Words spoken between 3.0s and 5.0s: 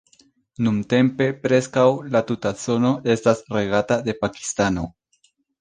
estas regata de Pakistano.